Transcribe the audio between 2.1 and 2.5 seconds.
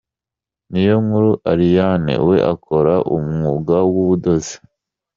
we